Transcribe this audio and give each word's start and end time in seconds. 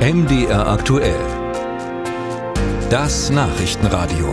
MDR 0.00 0.66
aktuell. 0.66 1.20
Das 2.88 3.28
Nachrichtenradio. 3.28 4.32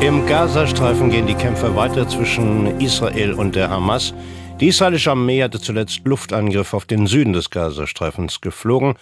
Im 0.00 0.26
Gazastreifen 0.26 1.10
gehen 1.10 1.28
die 1.28 1.36
Kämpfe 1.36 1.76
weiter 1.76 2.08
zwischen 2.08 2.80
Israel 2.80 3.34
und 3.34 3.54
der 3.54 3.70
Hamas. 3.70 4.14
Die 4.58 4.66
israelische 4.66 5.12
Armee 5.12 5.44
hatte 5.44 5.60
zuletzt 5.60 6.00
Luftangriffe 6.04 6.76
auf 6.76 6.86
den 6.86 7.06
Süden 7.06 7.32
des 7.32 7.50
Gazastreifens 7.50 8.40
geflogen. 8.40 8.96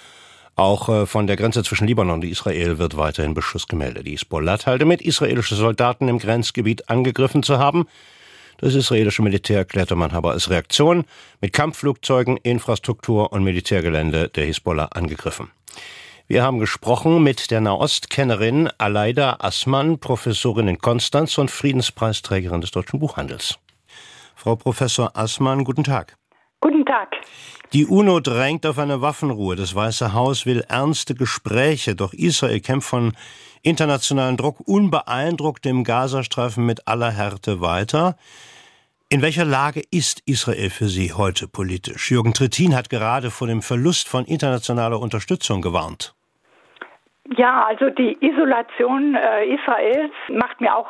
Auch 0.57 0.91
äh, 0.91 1.07
von 1.07 1.27
der 1.27 1.37
Grenze 1.37 1.65
zwischen 1.65 1.87
Libanon 1.87 2.17
und 2.17 2.25
Israel 2.25 2.77
wird 2.77 2.99
weiterhin 2.99 3.33
Beschuss 3.33 3.67
gemeldet. 3.67 4.07
Die 4.07 4.11
Hisbollah 4.11 4.59
teilte 4.59 4.85
mit, 4.85 5.01
israelische 5.01 5.55
Soldaten 5.55 6.09
im 6.09 6.19
Grenzgebiet 6.19 6.91
angegriffen 6.91 7.43
zu 7.43 7.59
haben. 7.59 7.87
Das 8.63 8.77
israelische 8.77 9.23
Militär 9.23 9.59
erklärte 9.59 9.97
man 9.97 10.13
aber 10.13 10.31
als 10.31 10.49
Reaktion 10.49 11.03
mit 11.41 11.53
Kampfflugzeugen, 11.53 12.37
Infrastruktur 12.37 13.33
und 13.33 13.43
Militärgelände 13.43 14.29
der 14.29 14.45
Hisbollah 14.45 14.85
angegriffen. 14.85 15.50
Wir 16.29 16.45
haben 16.45 16.61
gesprochen 16.61 17.25
mit 17.25 17.50
der 17.50 17.61
Nahostkennerin 17.61 18.71
Aleida 18.79 19.39
Assmann, 19.41 19.99
Professorin 19.99 20.69
in 20.69 20.79
Konstanz 20.79 21.39
und 21.39 21.50
Friedenspreisträgerin 21.50 22.61
des 22.61 22.71
Deutschen 22.71 23.00
Buchhandels. 23.00 23.59
Frau 24.36 24.55
Professor 24.55 25.11
Assmann, 25.17 25.64
guten 25.64 25.83
Tag. 25.83 26.17
Guten 26.61 26.86
Tag. 26.86 27.08
Die 27.72 27.86
UNO 27.86 28.21
drängt 28.21 28.64
auf 28.64 28.79
eine 28.79 29.00
Waffenruhe. 29.00 29.57
Das 29.57 29.75
Weiße 29.75 30.13
Haus 30.13 30.47
will 30.47 30.61
ernste 30.69 31.17
Gespräche. 31.17 31.97
Doch 31.97 32.12
Israel 32.12 32.61
kämpft 32.61 32.89
von 32.89 33.17
internationalen 33.62 34.36
Druck 34.36 34.61
unbeeindruckt 34.61 35.67
im 35.67 35.83
Gazastreifen 35.83 36.64
mit 36.64 36.86
aller 36.86 37.11
Härte 37.11 37.61
weiter. 37.61 38.17
In 39.12 39.20
welcher 39.20 39.44
Lage 39.44 39.83
ist 39.91 40.22
Israel 40.27 40.70
für 40.70 40.86
Sie 40.86 41.12
heute 41.12 41.47
politisch? 41.47 42.11
Jürgen 42.11 42.33
Trittin 42.33 42.75
hat 42.75 42.89
gerade 42.89 43.28
vor 43.30 43.47
dem 43.47 43.61
Verlust 43.61 44.08
von 44.08 44.25
internationaler 44.25 44.98
Unterstützung 44.98 45.61
gewarnt. 45.61 46.14
Ja, 47.36 47.66
also 47.66 47.91
die 47.91 48.16
Isolation 48.24 49.14
äh, 49.14 49.54
Israels 49.54 50.14
macht 50.30 50.62
mir 50.62 50.74
auch 50.74 50.88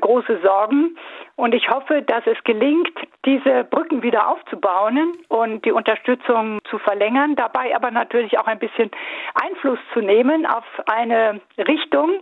große 0.00 0.38
Sorgen. 0.44 0.96
Und 1.36 1.52
ich 1.52 1.68
hoffe, 1.68 2.02
dass 2.02 2.24
es 2.26 2.42
gelingt, 2.44 2.92
diese 3.24 3.64
Brücken 3.64 4.02
wieder 4.02 4.28
aufzubauen 4.28 5.14
und 5.28 5.64
die 5.64 5.72
Unterstützung 5.72 6.60
zu 6.70 6.78
verlängern, 6.78 7.34
dabei 7.34 7.74
aber 7.74 7.90
natürlich 7.90 8.38
auch 8.38 8.46
ein 8.46 8.60
bisschen 8.60 8.88
Einfluss 9.34 9.80
zu 9.92 10.00
nehmen 10.00 10.46
auf 10.46 10.64
eine 10.86 11.40
Richtung, 11.58 12.20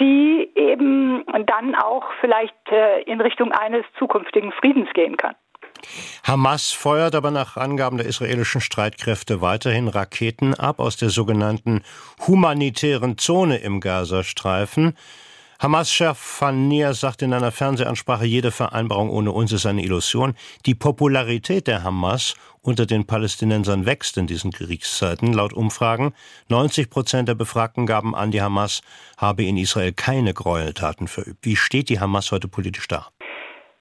die 0.00 0.50
eben 0.56 1.17
dann 1.48 1.74
auch 1.74 2.04
vielleicht 2.20 2.54
äh, 2.70 3.02
in 3.02 3.20
Richtung 3.20 3.52
eines 3.52 3.84
zukünftigen 3.98 4.52
Friedens 4.52 4.88
gehen 4.94 5.16
kann. 5.16 5.34
Hamas 6.24 6.72
feuert 6.72 7.14
aber 7.14 7.30
nach 7.30 7.56
Angaben 7.56 7.98
der 7.98 8.06
israelischen 8.06 8.60
Streitkräfte 8.60 9.40
weiterhin 9.40 9.88
Raketen 9.88 10.54
ab 10.54 10.80
aus 10.80 10.96
der 10.96 11.10
sogenannten 11.10 11.82
humanitären 12.26 13.16
Zone 13.16 13.58
im 13.58 13.80
Gazastreifen. 13.80 14.96
Hamas-Chef 15.60 16.16
Fanir 16.16 16.94
sagt 16.94 17.20
in 17.20 17.34
einer 17.34 17.50
Fernsehansprache, 17.50 18.24
jede 18.24 18.52
Vereinbarung 18.52 19.10
ohne 19.10 19.32
uns 19.32 19.50
ist 19.50 19.66
eine 19.66 19.82
Illusion. 19.82 20.34
Die 20.66 20.76
Popularität 20.76 21.66
der 21.66 21.82
Hamas 21.82 22.36
unter 22.62 22.86
den 22.86 23.08
Palästinensern 23.08 23.84
wächst 23.84 24.16
in 24.18 24.28
diesen 24.28 24.52
Kriegszeiten. 24.52 25.32
Laut 25.32 25.52
Umfragen 25.52 26.14
90 26.48 26.90
Prozent 26.90 27.28
der 27.28 27.34
Befragten 27.34 27.86
gaben 27.86 28.14
an, 28.14 28.30
die 28.30 28.40
Hamas 28.40 28.82
habe 29.18 29.42
in 29.42 29.56
Israel 29.56 29.92
keine 29.92 30.32
Gräueltaten 30.32 31.08
verübt. 31.08 31.40
Wie 31.42 31.56
steht 31.56 31.88
die 31.88 31.98
Hamas 31.98 32.30
heute 32.30 32.46
politisch 32.46 32.86
da? 32.86 33.08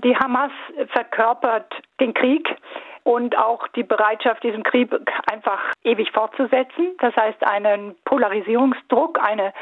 Die 0.04 0.16
Hamas 0.16 0.52
verkörpert 0.94 1.72
den 2.00 2.16
Krieg 2.16 2.48
und 3.08 3.38
auch 3.38 3.68
die 3.70 3.84
Bereitschaft, 3.84 4.44
diesen 4.44 4.64
Krieg 4.64 4.92
einfach 5.32 5.60
ewig 5.86 6.12
fortzusetzen. 6.12 6.96
Das 7.00 7.16
heißt, 7.16 7.42
einen 7.48 7.96
Polarisierungsdruck, 8.04 9.18
eine 9.22 9.54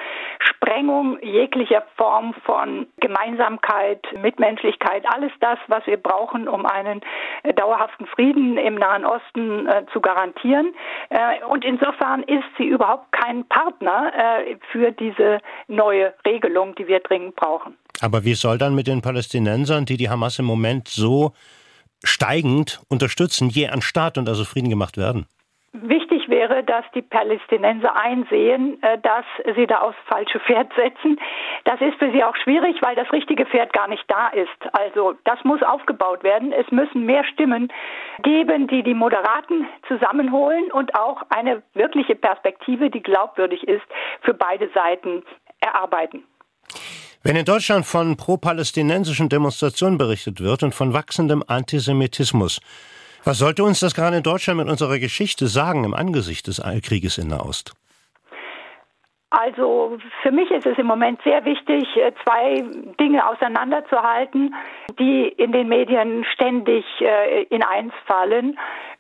Sprengung 0.56 1.18
jeglicher 1.22 1.84
Form 1.98 2.34
von 2.46 2.88
Gemeinsamkeit, 3.00 4.06
Mitmenschlichkeit, 4.22 5.04
alles 5.08 5.32
das, 5.40 5.58
was 5.68 5.86
wir 5.86 5.98
brauchen, 5.98 6.48
um 6.48 6.66
einen 6.66 7.02
äh, 7.44 7.54
dauerhaften 7.54 8.06
Frieden 8.08 8.58
im 8.58 8.76
Nahen 8.76 9.06
Osten 9.06 9.68
äh, 9.68 9.86
zu 9.92 10.02
garantieren. 10.02 10.74
Äh, 11.10 11.44
und 11.46 11.64
insofern 11.66 12.24
ist 12.24 12.46
sie 12.58 12.66
überhaupt 12.66 13.12
kein 13.12 13.46
Partner 13.48 14.12
äh, 14.16 14.58
für 14.72 14.92
diese 14.92 15.40
neue 15.68 16.14
Regelung, 16.26 16.76
die 16.76 16.88
wir 16.88 17.00
dringend 17.00 17.36
brauchen. 17.36 17.78
Aber 18.02 18.26
wie 18.26 18.36
soll 18.36 18.58
dann 18.58 18.76
mit 18.76 18.88
den 18.88 19.02
Palästinensern, 19.02 19.86
die 19.86 19.98
die 19.98 20.10
Hamas 20.10 20.40
im 20.40 20.46
Moment 20.46 20.88
so 20.88 21.34
steigend 22.04 22.82
unterstützen, 22.90 23.50
je 23.50 23.70
an 23.70 23.82
Staat 23.82 24.18
und 24.18 24.28
also 24.28 24.44
Frieden 24.44 24.70
gemacht 24.70 24.98
werden? 24.98 25.28
Wichtig 25.82 26.30
wäre, 26.30 26.64
dass 26.64 26.86
die 26.94 27.02
Palästinenser 27.02 27.96
einsehen, 27.96 28.82
äh, 28.82 28.98
dass 29.00 29.26
sie 29.56 29.68
da 29.68 29.80
aufs 29.80 29.98
falsche 30.06 30.40
Pferd 30.40 30.72
setzen. 30.76 31.20
Das 31.66 31.82
ist 31.82 31.98
für 32.00 32.12
sie 32.12 32.24
auch 32.24 32.36
schwierig, 32.38 32.78
weil 32.82 32.96
das 32.96 33.12
richtige 33.12 33.46
Pferd 33.46 33.74
gar 33.74 33.88
nicht 33.88 34.04
da 34.08 34.30
ist. 34.30 34.74
Also 34.74 35.16
das 35.26 35.44
muss 35.44 35.62
aufgebaut 35.64 36.24
werden. 36.24 36.54
Es 36.54 36.70
müssen 36.72 37.06
mehr 37.06 37.24
Stimmen 37.26 37.72
geben, 38.24 38.68
die 38.68 38.84
die 38.84 38.94
Moderaten 38.94 39.68
zusammenholen 39.88 40.72
und 40.72 40.96
auch 40.96 41.24
eine 41.30 41.62
wirkliche 41.74 42.16
Perspektive, 42.16 42.90
die 42.90 43.04
glaubwürdig 43.04 43.68
ist, 43.68 43.86
für 44.22 44.34
beide 44.34 44.70
Seiten 44.70 45.24
erarbeiten. 45.60 46.24
Wenn 47.24 47.36
in 47.36 47.46
Deutschland 47.46 47.86
von 47.86 48.18
pro-palästinensischen 48.18 49.30
Demonstrationen 49.30 49.98
berichtet 49.98 50.42
wird 50.42 50.62
und 50.62 50.76
von 50.76 50.94
wachsendem 50.94 51.44
Antisemitismus, 51.48 52.62
was 53.26 53.40
sollte 53.40 53.64
uns 53.64 53.80
das 53.80 53.96
gerade 53.96 54.18
in 54.18 54.24
Deutschland 54.24 54.60
mit 54.60 54.70
unserer 54.70 55.00
Geschichte 55.00 55.48
sagen 55.48 55.84
im 55.84 55.94
Angesicht 55.94 56.48
des 56.48 56.62
Krieges 56.84 57.18
in 57.18 57.28
Nahost? 57.28 57.74
Also 59.32 59.98
für 60.22 60.32
mich 60.32 60.50
ist 60.52 60.66
es 60.66 60.78
im 60.78 60.86
Moment 60.86 61.20
sehr 61.24 61.44
wichtig, 61.44 61.86
äh, 61.98 62.14
zwei 62.24 62.64
Dinge 63.00 63.28
auseinanderzuhalten, 63.28 64.56
die 64.98 65.28
in 65.28 65.52
den 65.52 65.68
Medien 65.68 66.26
ständig 66.34 66.86
äh, 67.02 67.44
in 67.50 67.62
eins 67.62 67.92
fallen. 68.06 68.58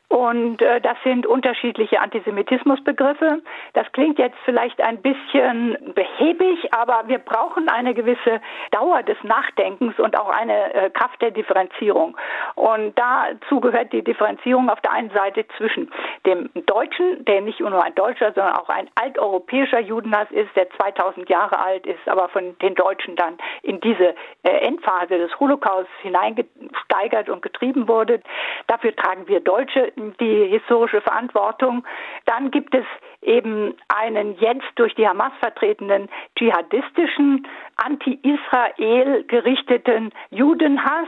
Und 0.07 0.61
äh, 0.61 0.79
das 0.81 0.97
sind 1.03 1.25
unterschiedliche 1.25 1.99
Antisemitismusbegriffe. 1.99 3.41
Das 3.73 3.91
klingt 3.91 4.19
jetzt 4.19 4.37
vielleicht 4.45 4.79
ein 4.81 5.01
bisschen 5.01 5.77
behäbig, 5.95 6.73
aber 6.73 7.03
wir 7.07 7.17
brauchen 7.17 7.69
eine 7.69 7.93
gewisse 7.93 8.39
Dauer 8.71 9.01
des 9.03 9.17
Nachdenkens 9.23 9.97
und 9.99 10.17
auch 10.17 10.29
eine 10.29 10.73
äh, 10.73 10.89
Kraft 10.91 11.21
der 11.21 11.31
Differenzierung. 11.31 12.15
Und 12.55 12.93
dazu 12.97 13.59
gehört 13.59 13.93
die 13.93 14.03
Differenzierung 14.03 14.69
auf 14.69 14.79
der 14.81 14.91
einen 14.91 15.09
Seite 15.09 15.45
zwischen 15.57 15.91
dem 16.25 16.49
Deutschen, 16.65 17.25
der 17.25 17.41
nicht 17.41 17.59
nur 17.59 17.83
ein 17.83 17.95
deutscher, 17.95 18.31
sondern 18.33 18.55
auch 18.55 18.69
ein 18.69 18.89
alteuropäischer 18.95 19.79
Judenhass 19.79 20.29
ist, 20.31 20.55
der 20.55 20.69
2000 20.69 21.29
Jahre 21.29 21.59
alt 21.59 21.85
ist, 21.87 22.07
aber 22.07 22.29
von 22.29 22.57
den 22.59 22.75
Deutschen 22.75 23.15
dann 23.15 23.37
in 23.63 23.79
diese 23.81 24.13
äh, 24.43 24.49
Endphase 24.65 25.17
des 25.17 25.39
Holocaust 25.39 25.89
hineingesteigert 26.01 27.27
und 27.29 27.41
getrieben 27.41 27.87
wurde. 27.87 28.21
Dafür 28.67 28.95
tragen 28.95 29.27
wir 29.27 29.39
Deutsche 29.39 29.91
die 30.19 30.47
historische 30.47 31.01
Verantwortung. 31.01 31.85
Dann 32.25 32.51
gibt 32.51 32.75
es 32.75 32.85
eben 33.21 33.75
einen 33.87 34.37
jetzt 34.39 34.67
durch 34.75 34.93
die 34.95 35.07
Hamas 35.07 35.33
vertretenen 35.39 36.09
dschihadistischen, 36.37 37.47
anti-Israel 37.77 39.23
gerichteten 39.27 40.11
Judenhass, 40.29 41.07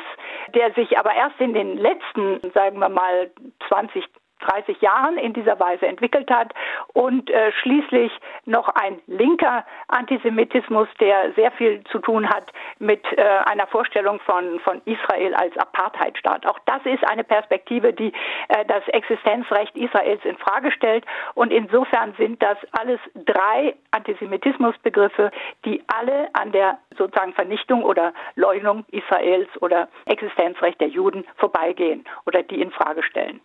der 0.54 0.74
sich 0.74 0.98
aber 0.98 1.14
erst 1.14 1.40
in 1.40 1.54
den 1.54 1.78
letzten, 1.78 2.40
sagen 2.54 2.80
wir 2.80 2.90
mal, 2.90 3.30
20, 3.68 4.04
30 4.48 4.82
Jahren 4.82 5.18
in 5.18 5.34
dieser 5.34 5.60
Weise 5.60 5.88
entwickelt 5.88 6.30
hat 6.32 6.54
und 6.94 7.30
äh, 7.30 7.52
schließlich 7.62 8.12
noch 8.46 8.70
ein 8.70 9.00
linker 9.08 9.66
Antisemitismus, 9.88 10.88
der 11.00 11.34
sehr 11.34 11.52
viel 11.52 11.84
zu 11.86 12.00
tun 12.00 12.30
hat 12.30 12.52
mit 12.80 13.06
äh, 13.18 13.22
einer 13.46 13.68
Vorstellung 13.68 14.20
von, 14.22 14.60
von 14.62 14.82
Israel 14.86 15.34
als 15.36 15.56
Apartheidstaat. 15.58 16.46
Auch 16.46 16.60
das 16.66 16.86
ist 16.86 17.04
eine 17.10 17.24
Perspektive, 17.24 17.94
die 17.94 18.14
äh, 18.50 18.66
das 18.68 18.88
Existenzrecht 18.88 19.76
Israels 19.76 20.24
in 20.24 20.38
Frage 20.38 20.72
stellt 20.72 21.06
und 21.36 21.52
insofern 21.52 22.14
sind 22.18 22.42
das 22.42 22.58
alles 22.72 23.00
drei 23.16 23.76
Antisemitismusbegriffe, 23.92 25.32
die 25.66 25.84
alle 25.88 26.30
an 26.34 26.52
der 26.52 26.80
sozusagen 26.98 27.34
Vernichtung 27.34 27.84
oder 27.84 28.14
Leugnung 28.36 28.86
Israels 28.92 29.50
oder 29.62 29.88
Existenzrecht 30.06 30.80
der 30.82 30.90
Juden 30.90 31.26
vorbeigehen 31.36 32.06
oder 32.26 32.44
die 32.44 32.62
in 32.62 32.72
Frage 32.72 33.04
stellen. 33.04 33.42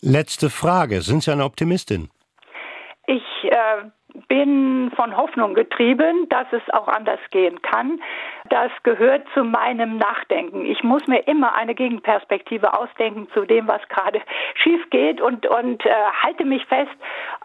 Letzte 0.00 0.50
Frage. 0.50 1.00
Sind 1.02 1.22
Sie 1.22 1.32
eine 1.32 1.44
Optimistin? 1.44 2.10
Ich 3.06 3.22
äh, 3.44 3.84
bin 4.28 4.90
von 4.94 5.16
Hoffnung 5.16 5.54
getrieben, 5.54 6.28
dass 6.28 6.46
es 6.52 6.62
auch 6.72 6.88
anders 6.88 7.20
gehen 7.30 7.62
kann. 7.62 8.00
Das 8.50 8.70
gehört 8.82 9.26
zu 9.34 9.44
meinem 9.44 9.96
Nachdenken. 9.96 10.64
Ich 10.64 10.82
muss 10.82 11.06
mir 11.06 11.26
immer 11.26 11.54
eine 11.54 11.74
Gegenperspektive 11.74 12.78
ausdenken 12.78 13.28
zu 13.32 13.44
dem, 13.44 13.68
was 13.68 13.80
gerade 13.88 14.20
schief 14.54 14.88
geht 14.90 15.20
und, 15.20 15.46
und 15.46 15.84
äh, 15.84 15.90
halte 16.22 16.44
mich 16.44 16.64
fest 16.66 16.90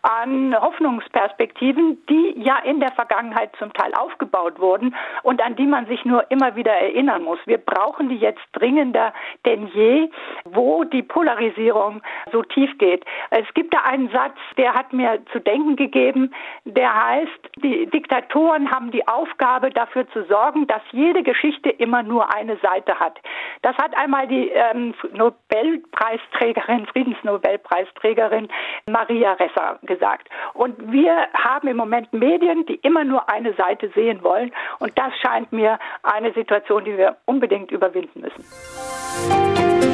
an 0.04 0.54
Hoffnungsperspektiven, 0.60 1.98
die 2.10 2.36
ja 2.38 2.60
in 2.60 2.82
der 2.82 2.92
Vergangenheit 2.92 3.56
zum 3.58 3.72
Teil 3.74 3.94
aufgebaut 3.94 4.60
wurden 4.60 4.96
und 5.24 5.42
an 5.42 5.56
die 5.56 5.66
man 5.66 5.88
sich 5.88 6.04
nur 6.04 6.30
immer 6.30 6.56
wieder 6.56 6.74
erinnern 6.74 7.24
muss. 7.24 7.40
Wir 7.46 7.58
brauchen 7.58 8.10
die 8.10 8.18
jetzt 8.18 8.44
dringender 8.52 9.14
denn 9.46 9.68
je, 9.68 10.10
wo 10.46 10.84
die 10.84 11.04
Polarisierung 11.04 12.02
so 12.32 12.44
tief 12.44 12.78
geht. 12.78 13.06
Es 13.30 13.46
gibt 13.54 13.74
da 13.74 13.82
einen 13.82 14.10
Satz, 14.10 14.36
der 14.58 14.74
hat 14.74 14.92
mir 14.92 15.22
zu 15.32 15.40
denken 15.40 15.78
gegeben, 15.78 16.34
der 16.66 16.94
heißt, 16.94 17.50
die 17.64 17.86
Diktatoren 17.88 18.70
haben 18.72 18.92
die 18.92 19.08
Aufgabe 19.08 19.70
dafür 19.70 20.08
zu 20.10 20.24
sorgen, 20.26 20.68
dass 20.68 20.82
jede 20.92 21.24
Geschichte 21.24 21.70
immer 21.70 22.04
nur 22.04 22.34
eine 22.34 22.58
Seite 22.58 23.00
hat. 23.00 23.20
Das 23.62 23.76
hat 23.78 23.96
einmal 23.98 24.28
die 24.28 24.50
ähm, 24.50 24.94
Nobelpreisträgerin, 25.14 26.88
Friedensnobelpreisträgerin 26.88 28.50
Maria 28.90 29.34
Ressa 29.34 29.80
gesagt. 29.94 30.30
Und 30.54 30.92
wir 30.92 31.28
haben 31.34 31.68
im 31.68 31.78
Moment 31.78 32.12
Medien, 32.14 32.66
die 32.66 32.76
immer 32.76 33.04
nur 33.04 33.30
eine 33.30 33.54
Seite 33.54 33.90
sehen 33.96 34.24
wollen. 34.24 34.52
Und 34.80 34.98
das 34.98 35.14
scheint 35.22 35.52
mir 35.52 35.80
eine 36.04 36.34
Situation, 36.34 36.86
die 36.86 36.98
wir 36.98 37.18
unbedingt 37.26 37.72
überwinden 37.72 38.22
müssen. 38.22 39.93